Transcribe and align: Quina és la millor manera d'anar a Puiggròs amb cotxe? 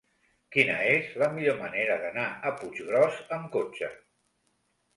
Quina 0.53 0.77
és 0.93 1.11
la 1.23 1.27
millor 1.35 1.59
manera 1.59 1.99
d'anar 2.05 2.25
a 2.31 2.55
Puiggròs 2.63 3.23
amb 3.39 3.49
cotxe? 3.61 3.95